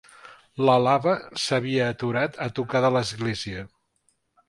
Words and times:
La 0.69 0.77
lava 0.85 1.13
s’havia 1.43 1.91
aturat 1.97 2.43
a 2.49 2.51
tocar 2.61 2.85
de 2.89 2.95
l’església. 2.99 3.71